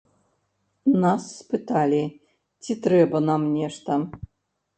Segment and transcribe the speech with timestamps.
[1.03, 1.99] Нас спыталі,
[2.63, 4.01] ці трэба нам нешта.